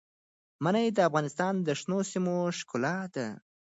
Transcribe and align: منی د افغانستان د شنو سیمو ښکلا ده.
منی 0.63 0.87
د 0.95 0.99
افغانستان 1.09 1.53
د 1.67 1.69
شنو 1.79 1.99
سیمو 2.11 2.37
ښکلا 2.57 2.97
ده. 3.15 3.27